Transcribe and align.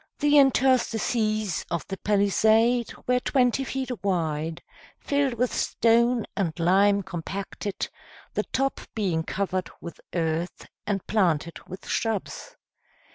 The 0.17 0.39
interstices 0.39 1.63
of 1.69 1.85
the 1.87 1.97
palisade 1.97 2.91
were 3.05 3.19
twenty 3.19 3.63
feet 3.63 3.91
wide, 4.03 4.63
filled 4.99 5.35
with 5.35 5.53
stone 5.53 6.25
and 6.35 6.59
lime 6.59 7.03
compacted, 7.03 7.87
the 8.33 8.41
top 8.51 8.81
being 8.95 9.21
covered 9.21 9.69
with 9.79 10.01
earth, 10.15 10.65
and 10.87 11.05
planted 11.05 11.59
with 11.69 11.85
shrubs. 11.87 12.55